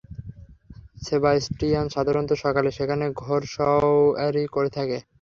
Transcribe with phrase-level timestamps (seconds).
[1.01, 4.97] Sebastian সাধারণত সকালে সেখানে ঘোরসওয়ারি করে থাকে।